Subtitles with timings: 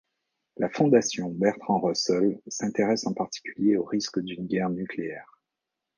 [0.57, 5.39] La Fondation Bertrand Russell s'intéresse en particulier aux risques d'une guerre nucléaire.